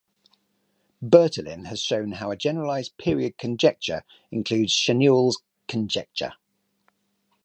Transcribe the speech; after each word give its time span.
Bertolin 0.99 1.67
has 1.67 1.79
shown 1.79 2.13
how 2.13 2.31
a 2.31 2.35
generalised 2.35 2.97
period 2.97 3.37
conjecture 3.37 4.01
includes 4.31 4.73
Schanuel's 4.73 5.43
conjecture. 5.67 6.33